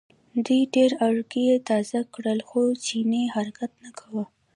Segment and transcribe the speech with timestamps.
[0.45, 4.23] دوی ډېر ارګی تازه کړل خو چیني حرکت نه کاوه.